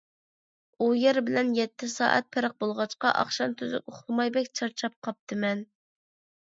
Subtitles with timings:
[0.79, 5.65] ئۇ يەر بىلەن يەتتە سائەت پەرق بولغاچقا، ئاخشام تۈزۈك ئۇخلىماي بەك چارچاپ قاپتىمەن.